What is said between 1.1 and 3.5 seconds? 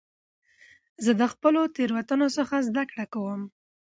د خپلو تېروتنو څخه زده کړه کوم.